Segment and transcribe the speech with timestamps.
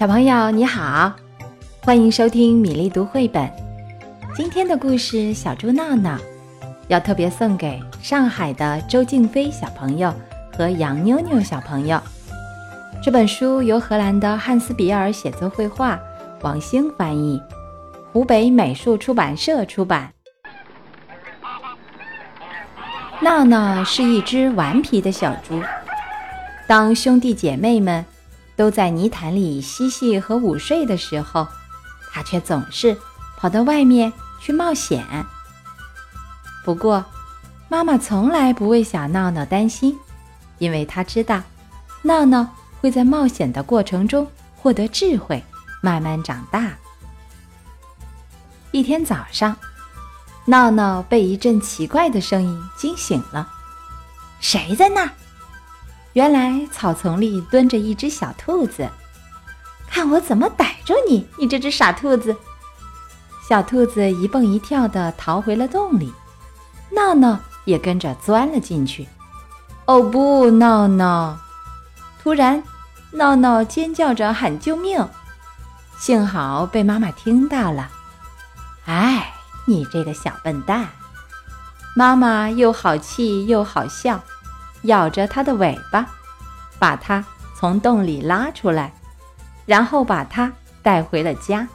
[0.00, 1.12] 小朋友你好，
[1.82, 3.46] 欢迎收听米粒读绘本。
[4.34, 6.16] 今天的故事，小猪闹闹
[6.88, 10.10] 要特别送给上海的周静飞小朋友
[10.56, 12.00] 和杨妞妞小朋友。
[13.02, 16.00] 这本书由荷兰的汉斯比尔写作绘画，
[16.40, 17.38] 王兴翻译，
[18.10, 20.10] 湖北美术出版社出版。
[23.20, 25.62] 闹闹是一只顽皮的小猪，
[26.66, 28.02] 当兄弟姐妹们。
[28.60, 31.48] 都在泥潭里嬉戏和午睡的时候，
[32.12, 32.94] 他却总是
[33.38, 35.02] 跑到外面去冒险。
[36.62, 37.02] 不过，
[37.70, 39.98] 妈妈从来不为小闹闹担心，
[40.58, 41.40] 因为她知道，
[42.02, 42.46] 闹闹
[42.82, 45.42] 会在冒险的过程中获得智慧，
[45.80, 46.70] 慢慢长大。
[48.72, 49.56] 一天早上，
[50.44, 53.50] 闹闹被一阵奇怪的声音惊醒了
[54.38, 55.10] ，“谁在那儿？”
[56.12, 58.88] 原来草丛里蹲着一只小兔子，
[59.88, 61.26] 看我怎么逮住你！
[61.38, 62.36] 你这只傻兔子！
[63.48, 66.12] 小兔子一蹦一跳地逃回了洞里，
[66.90, 69.06] 闹闹也跟着钻了进去。
[69.86, 71.38] 哦不，闹闹！
[72.22, 72.62] 突然，
[73.12, 75.08] 闹闹尖叫着喊救命，
[75.98, 77.88] 幸好被妈妈听到了。
[78.86, 79.32] 哎，
[79.64, 80.88] 你这个小笨蛋！
[81.94, 84.20] 妈妈又好气又好笑。
[84.82, 86.06] 咬着它的尾巴，
[86.78, 87.24] 把它
[87.56, 88.92] 从洞里拉出来，
[89.66, 91.68] 然后把它带回了家。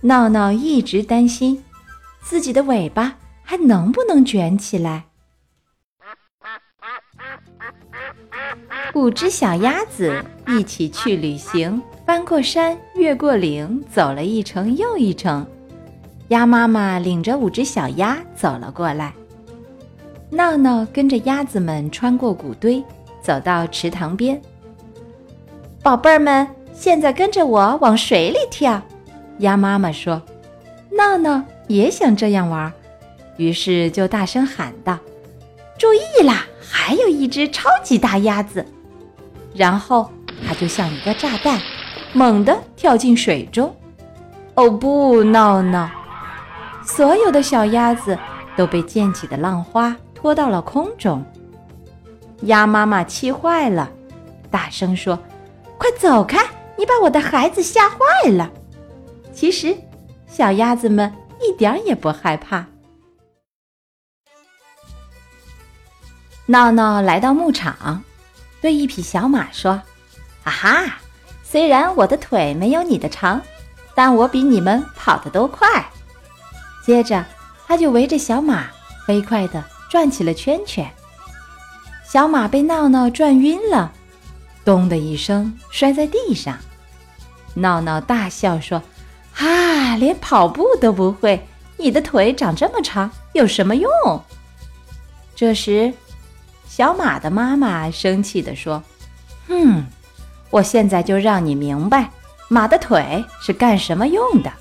[0.00, 1.62] 闹闹一直担心
[2.22, 5.04] 自己的尾巴还能不能卷起来。
[8.94, 15.46] 五只小鸭子一起去旅行，翻过山，越过岭，走了一程又一程。
[16.28, 19.12] 鸭妈妈领着五只小鸭走了过来。
[20.30, 22.82] 闹闹跟着鸭子们穿过谷堆，
[23.22, 24.40] 走到池塘边。
[25.82, 28.82] 宝贝儿们，现在跟着我往水里跳。
[29.38, 30.20] 鸭妈妈说
[30.90, 32.72] ：“闹闹也想这样玩，
[33.36, 34.98] 于是就大声喊道
[35.78, 38.66] ：‘注意啦，还有一只超级大鸭子！’
[39.54, 40.10] 然后
[40.46, 41.60] 它就像一个炸弹，
[42.12, 43.72] 猛地跳进水中。
[44.54, 45.88] 哦不，闹闹！
[46.84, 48.18] 所有的小鸭子
[48.56, 51.24] 都被溅起的浪花。”拖到了空中，
[52.42, 53.88] 鸭妈妈气坏了，
[54.50, 55.16] 大声说
[55.78, 56.44] ：“快走开！
[56.76, 57.96] 你把我的孩子吓坏
[58.30, 58.50] 了。”
[59.32, 59.78] 其实，
[60.26, 62.66] 小鸭子们一点也不害怕。
[66.46, 68.02] 闹闹来到牧场，
[68.60, 69.80] 对一匹小马说
[70.42, 70.96] ：“啊哈，
[71.44, 73.40] 虽然我的腿没有你的长，
[73.94, 75.88] 但我比你们跑得都快。”
[76.84, 77.24] 接着，
[77.68, 78.66] 他就围着小马
[79.06, 79.62] 飞快的。
[79.96, 80.86] 转起了圈圈，
[82.04, 83.90] 小马被闹闹转晕了，
[84.62, 86.58] 咚的一声摔在地上。
[87.54, 88.82] 闹闹大笑说
[89.40, 91.48] ：“啊，连跑步都不会，
[91.78, 93.90] 你的腿长这么长有什么用？”
[95.34, 95.94] 这时，
[96.68, 98.82] 小马的妈妈生气地说
[99.48, 99.82] ：“哼，
[100.50, 102.10] 我现在就让你明白
[102.48, 104.52] 马的腿是干什么用的。”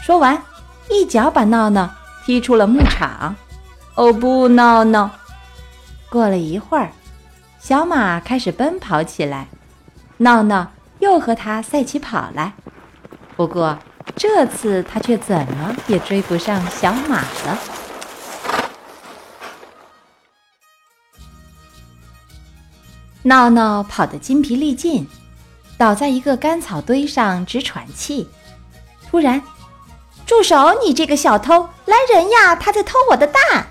[0.00, 0.40] 说完，
[0.88, 1.92] 一脚把闹闹
[2.24, 3.34] 踢出了牧场。
[3.96, 5.10] 哦不，闹闹！
[6.10, 6.92] 过了一会儿，
[7.58, 9.48] 小马开始奔跑起来，
[10.18, 12.52] 闹闹又和他赛起跑来。
[13.36, 13.78] 不过
[14.14, 17.58] 这次他却怎么也追不上小马了。
[23.22, 25.08] 闹闹跑得筋疲力尽，
[25.78, 28.28] 倒在一个干草堆上直喘气。
[29.08, 29.42] 突然，
[30.26, 30.74] 住手！
[30.84, 31.70] 你这个小偷！
[31.86, 32.54] 来人呀！
[32.54, 33.68] 他在偷我的蛋！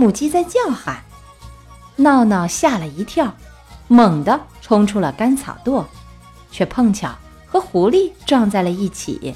[0.00, 1.04] 母鸡在叫喊，
[1.96, 3.34] 闹闹吓了一跳，
[3.86, 5.84] 猛地冲出了干草垛，
[6.50, 7.14] 却碰巧
[7.46, 9.34] 和狐狸撞在了一起。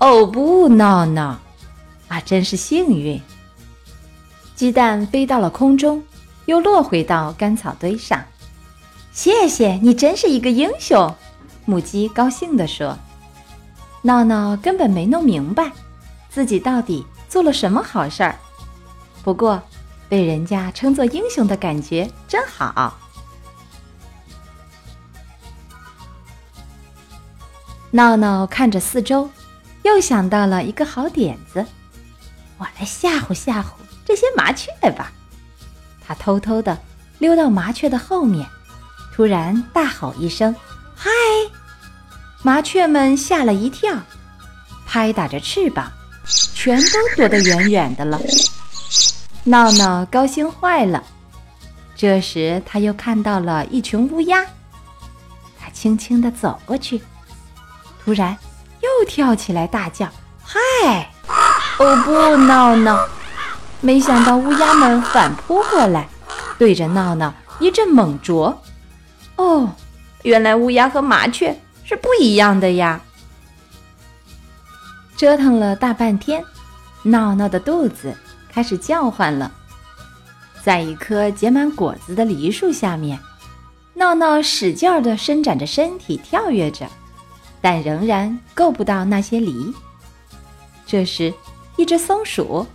[0.00, 1.38] 哦不，闹闹，
[2.08, 3.22] 啊，真是幸运！
[4.56, 6.02] 鸡蛋飞到了空中，
[6.46, 8.20] 又落回到干草堆上。
[9.12, 11.14] 谢谢你，真是一个英雄！
[11.64, 12.98] 母鸡高兴地说。
[14.02, 15.70] 闹闹根本没弄明白，
[16.28, 18.36] 自己到底做了什么好事儿。
[19.22, 19.62] 不过。
[20.12, 22.98] 被人家称作英雄的感觉真好。
[27.90, 29.30] 闹闹看着四周，
[29.84, 31.64] 又想到了一个好点子，
[32.58, 33.68] 我来吓唬吓唬
[34.04, 35.10] 这些麻雀吧。
[36.06, 36.78] 他偷偷的
[37.18, 38.46] 溜到麻雀的后面，
[39.14, 40.54] 突然大吼一声
[40.94, 41.08] ：“嗨！”
[42.44, 43.98] 麻雀们吓了一跳，
[44.84, 45.90] 拍打着翅膀，
[46.26, 48.20] 全都躲得远远的了。
[49.44, 51.02] 闹闹高兴坏了，
[51.96, 54.44] 这时他又看到了一群乌鸦，
[55.60, 57.02] 他轻轻地走过去，
[58.04, 58.36] 突然
[58.80, 60.08] 又跳起来大叫
[60.44, 61.10] ：“嗨！”
[61.78, 63.04] 哦不，闹闹！
[63.80, 66.08] 没想到乌鸦们反扑过来，
[66.56, 68.56] 对着闹闹一阵猛啄。
[69.34, 69.68] 哦，
[70.22, 73.00] 原来乌鸦和麻雀是不一样的呀！
[75.16, 76.44] 折腾了大半天，
[77.02, 78.16] 闹闹的肚子
[78.52, 79.50] 开始叫唤了。
[80.62, 83.18] 在一棵结满果子的梨树下面，
[83.94, 86.86] 闹闹使劲儿地伸展着身体跳跃着，
[87.60, 89.72] 但仍然够不到那些梨。
[90.86, 91.32] 这时，
[91.76, 92.66] 一只松鼠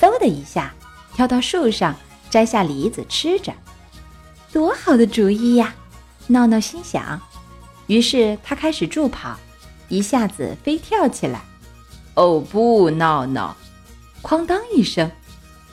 [0.00, 0.72] 嗖的一下
[1.12, 1.94] 跳到树上，
[2.30, 3.52] 摘下梨子吃着。
[4.52, 5.74] 多好的主意呀！
[6.28, 7.20] 闹闹心想。
[7.88, 9.36] 于是他开始助跑，
[9.88, 11.42] 一下子飞跳起来。
[12.14, 13.54] 哦不，闹闹！
[14.22, 15.10] 哐当一声，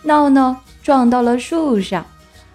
[0.04, 2.06] 闹闹撞到了树上，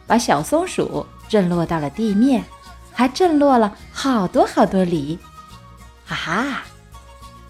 [0.06, 2.44] 把小松鼠震落到了地面，
[2.93, 5.19] 还震落了好多好多梨。
[6.04, 6.62] 哈哈，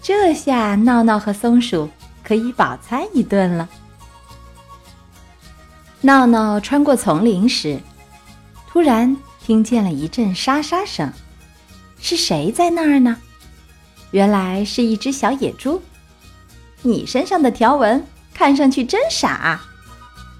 [0.01, 1.89] 这下闹闹和松鼠
[2.23, 3.67] 可以饱餐一顿了。
[6.01, 7.79] 闹闹穿过丛林时，
[8.69, 11.11] 突然听见了一阵沙沙声，
[11.99, 13.17] 是谁在那儿呢？
[14.11, 15.81] 原来是一只小野猪。
[16.83, 19.59] 你身上的条纹看上去真傻，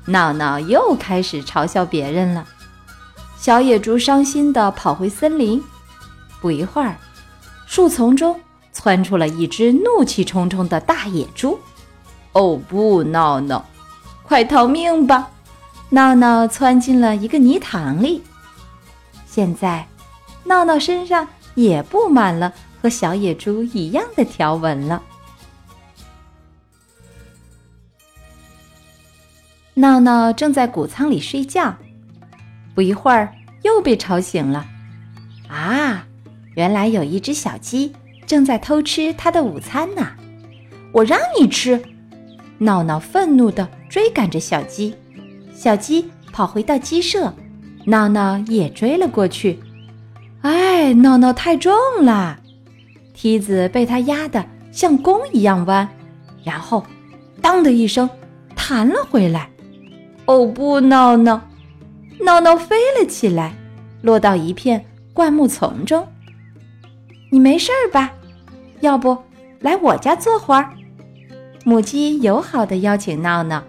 [0.08, 2.46] 闹闹又开始嘲笑别人了。
[3.38, 5.64] 小野猪伤心地跑回森林，
[6.42, 6.98] 不一会儿，
[7.68, 8.40] 树丛中
[8.74, 11.60] 窜出了一只怒气冲冲的大野猪。
[12.32, 13.66] 哦不，闹闹，
[14.24, 15.30] 快逃命吧！
[15.90, 18.24] 闹闹窜进了一个泥塘里。
[19.26, 19.88] 现在，
[20.44, 25.02] 闹闹身上也布满了和小野猪一样的条纹了。
[29.80, 31.76] 闹闹正在谷仓里睡觉，
[32.74, 33.32] 不一会儿
[33.62, 34.66] 又被吵醒了。
[35.48, 36.04] 啊，
[36.56, 37.94] 原来有一只小鸡
[38.26, 40.14] 正在偷吃它的午餐呢！
[40.92, 41.80] 我让你吃！
[42.58, 44.96] 闹闹愤怒地追赶着小鸡，
[45.54, 47.32] 小鸡跑回到鸡舍，
[47.86, 49.60] 闹闹也追了过去。
[50.42, 51.72] 哎，闹闹太重
[52.02, 52.40] 了，
[53.14, 55.88] 梯子被它压得像弓一样弯，
[56.44, 56.84] 然后
[57.44, 58.10] 当的一声
[58.56, 59.48] 弹了回来。
[60.28, 61.42] 哦不，闹闹，
[62.20, 63.54] 闹闹飞了起来，
[64.02, 66.06] 落到一片灌木丛中。
[67.32, 68.12] 你没事吧？
[68.82, 69.18] 要不
[69.62, 70.70] 来我家坐会儿？
[71.64, 73.64] 母鸡友好的邀请闹闹。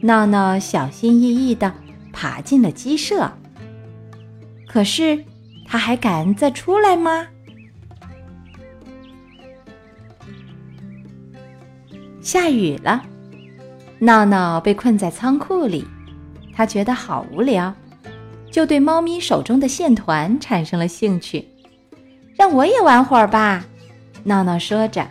[0.00, 1.72] 闹闹小心翼翼地
[2.12, 3.30] 爬进了鸡舍。
[4.66, 5.22] 可是，
[5.66, 7.26] 它还敢再出来吗？
[12.20, 13.04] 下雨了。
[14.04, 15.86] 闹闹被困在仓库里，
[16.56, 17.72] 他觉得好无聊，
[18.50, 21.46] 就对猫咪手中的线团产生了兴趣。
[22.36, 23.64] 让我也玩会儿吧，
[24.24, 25.06] 闹闹说着，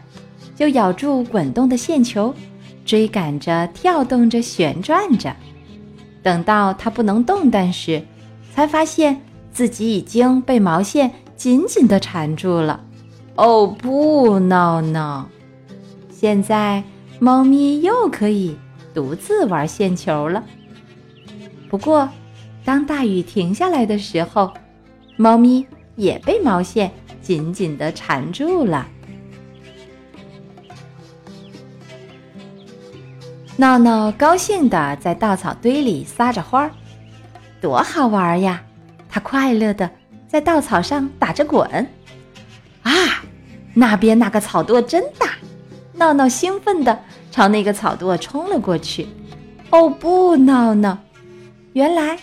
[0.58, 2.36] 就咬住滚动的线球，
[2.84, 5.34] 追赶着、跳动着、旋转着。
[6.22, 8.04] 等到它不能动弹时，
[8.54, 9.22] 才发现
[9.54, 12.82] 自己已经被毛线紧紧地缠住了。
[13.36, 15.30] 哦不，闹闹！
[16.10, 16.84] 现在
[17.20, 18.54] 猫咪又可以。
[18.94, 20.44] 独自玩线球了。
[21.70, 22.10] 不过，
[22.66, 24.54] 当大雨停下来的时候，
[25.18, 25.66] 猫咪
[25.96, 26.92] 也被毛线
[27.22, 28.88] 紧紧的缠住了。
[33.58, 36.72] 闹闹高兴的在稻草堆里撒着欢儿，
[37.62, 38.64] 多好玩呀！
[39.08, 39.90] 它快乐的
[40.28, 41.88] 在稻草上打着滚。
[42.82, 42.92] 啊，
[43.74, 45.28] 那边那个草垛真大！
[45.94, 47.00] 闹闹兴奋的。
[47.32, 49.08] 朝那个草垛冲了过去。
[49.72, 50.98] 哦不，闹闹！
[51.74, 52.20] 原来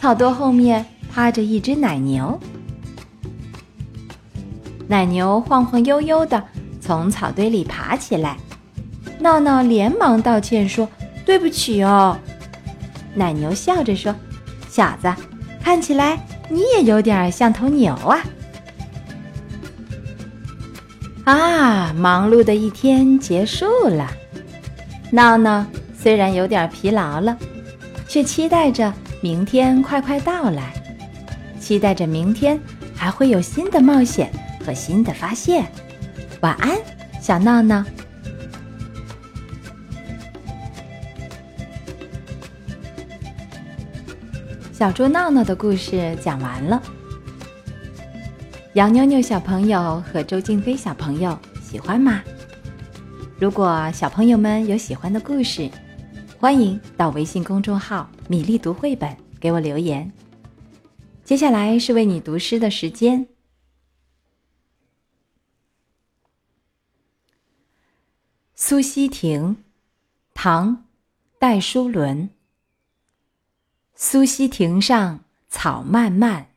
[0.00, 2.40] 草垛后面趴着一只奶牛。
[4.88, 6.42] 奶牛晃晃悠悠地
[6.80, 8.38] 从草堆里爬起来，
[9.18, 10.88] 闹闹连忙道歉说
[11.26, 12.16] ：“对不起哦。”
[13.14, 14.14] 奶牛笑着说
[14.70, 15.12] ：“小子，
[15.62, 18.24] 看起来你也有点像头牛啊！”
[21.24, 24.08] 啊，忙碌的一天结束了。
[25.10, 25.64] 闹闹
[25.96, 27.36] 虽然有点疲劳了，
[28.08, 30.74] 却期待着明天快快到来，
[31.60, 32.60] 期待着明天
[32.94, 34.30] 还会有新的冒险
[34.64, 35.66] 和新的发现。
[36.40, 36.76] 晚安，
[37.20, 37.84] 小闹闹。
[44.72, 46.82] 小猪闹闹的故事讲完了。
[48.74, 52.20] 杨妞妞小朋友和周静飞小朋友喜欢吗？
[53.38, 55.70] 如果小朋友们有喜欢的故事
[56.38, 60.10] 欢迎到微信公众号米粒读绘本给我留言。
[61.22, 63.28] 接下来是为你读诗的时间。
[68.54, 69.62] 苏溪亭
[70.32, 70.86] 唐
[71.38, 72.30] 戴叔伦。
[73.94, 76.52] 苏溪亭上草漫漫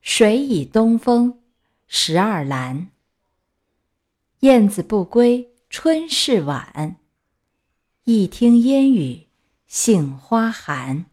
[0.00, 1.42] 水以东风
[1.86, 2.86] 十二阑
[4.40, 6.96] 燕子不归春事晚，
[8.02, 9.28] 一听烟雨
[9.68, 11.06] 杏花寒。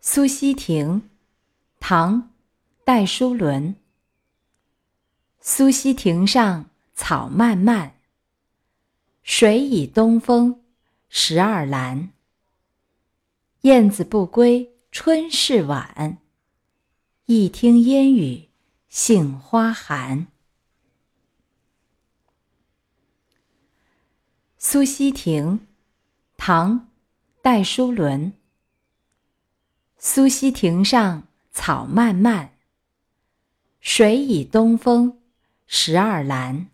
[0.00, 1.08] 苏溪亭，
[1.78, 2.32] 唐，
[2.82, 3.76] 戴叔伦。
[5.40, 8.00] 苏溪亭上草漫漫，
[9.22, 10.64] 水已东风
[11.08, 12.08] 十二阑。
[13.60, 16.18] 燕子不归春事晚，
[17.26, 18.48] 一听烟雨
[18.96, 20.28] 杏花寒。
[24.56, 25.66] 苏溪亭，
[26.36, 26.92] 唐，
[27.42, 28.34] 戴叔伦。
[29.98, 32.56] 苏溪亭上草漫漫，
[33.80, 35.20] 水已东风。
[35.66, 36.66] 十二阑。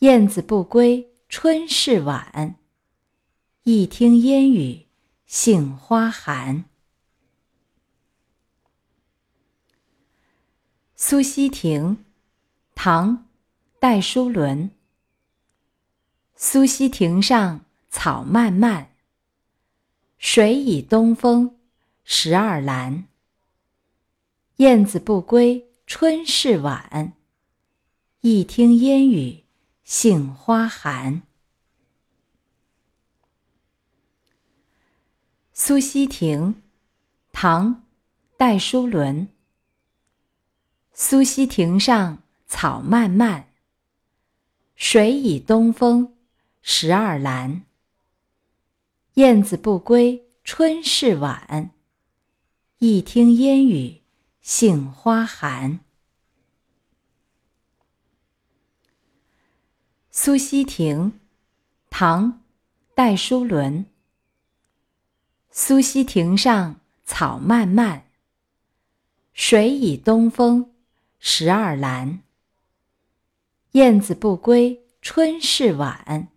[0.00, 2.56] 燕子不归春事晚，
[3.62, 4.88] 一听烟雨
[5.24, 6.64] 杏花寒。
[11.06, 12.02] 苏溪亭，
[12.74, 13.26] 唐，
[13.78, 14.70] 戴叔伦。
[16.34, 18.94] 苏溪亭上草漫漫，
[20.16, 21.58] 水已东风
[22.04, 23.04] 十二阑。
[24.56, 27.12] 燕子不归春事晚。
[28.22, 29.44] 一听烟雨
[29.84, 31.20] 杏花寒。
[35.52, 36.62] 苏溪亭，
[37.30, 37.84] 唐，
[38.38, 39.28] 戴叔伦。
[40.96, 43.48] 苏溪亭上草漫漫，
[44.76, 46.14] 水已东风
[46.62, 47.62] 十二阑。
[49.14, 51.70] 燕子不归春事晚，
[52.78, 54.02] 一听烟雨
[54.40, 55.80] 杏花寒。
[60.12, 61.18] 苏溪亭，
[61.90, 62.44] 唐，
[62.94, 63.84] 戴叔伦。
[65.50, 68.06] 苏溪亭上草漫漫，
[69.32, 70.72] 水已东风
[71.26, 72.18] 十二阑。
[73.70, 76.28] 燕子不归春事晚，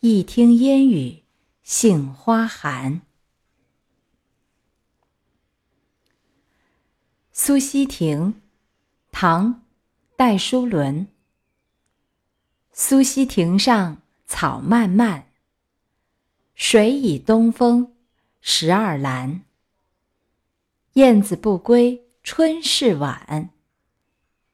[0.00, 1.24] 一听烟雨
[1.62, 3.00] 杏花寒。
[7.32, 8.42] 苏溪亭，
[9.10, 9.62] 唐，
[10.16, 11.08] 戴叔伦。
[12.72, 15.32] 苏溪亭上草漫漫，
[16.54, 17.96] 水已东风
[18.42, 19.40] 十二阑。
[20.92, 23.54] 燕子不归春事晚，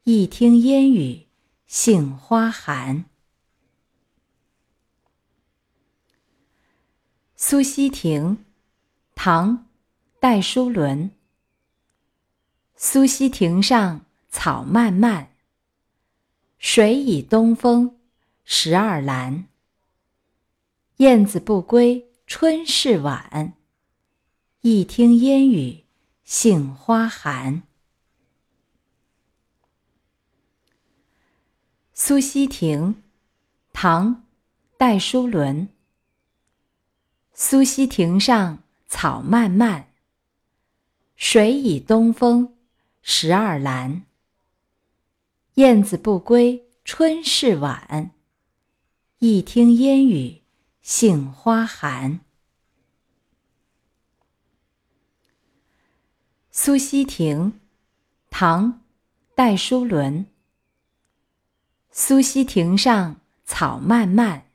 [0.07, 1.29] 一听烟雨
[1.67, 3.07] 杏花寒。
[7.37, 8.45] 苏溪亭，
[9.15, 9.67] 唐，
[10.21, 11.11] 戴叔伦。
[12.77, 15.35] 苏溪亭上草漫漫，
[16.59, 17.99] 水已东风。
[18.45, 19.45] 十二阑。
[20.99, 23.55] 燕子不归春事晚，
[24.61, 25.85] 一听烟雨
[26.25, 27.63] 杏花寒。
[31.97, 33.01] 苏溪亭，
[33.73, 34.25] 唐，
[34.77, 35.69] 戴叔伦。
[37.33, 39.93] 苏溪亭上草漫漫，
[41.15, 42.57] 水已东风
[43.01, 44.03] 十二阑。
[45.55, 48.11] 燕子不归春事晚。
[49.21, 50.43] 一听烟雨
[50.83, 52.19] 杏花寒。
[56.51, 57.61] 苏溪亭，
[58.31, 58.83] 唐，
[59.37, 60.27] 戴叔伦。
[61.97, 64.47] 苏溪亭上草漫漫，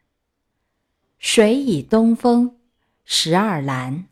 [1.19, 2.58] 水倚东风
[3.05, 4.03] 十二阑。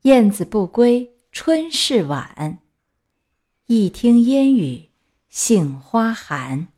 [0.00, 2.58] 燕子不归春事晚，
[3.66, 4.88] 一听烟雨
[5.28, 6.68] 杏花寒。